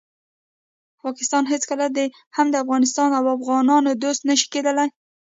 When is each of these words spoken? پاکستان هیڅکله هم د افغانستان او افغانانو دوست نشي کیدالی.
پاکستان 1.03 1.43
هیڅکله 1.53 1.85
هم 2.35 2.47
د 2.51 2.55
افغانستان 2.63 3.09
او 3.19 3.23
افغانانو 3.37 3.91
دوست 4.03 4.21
نشي 4.29 4.47
کیدالی. 4.53 4.87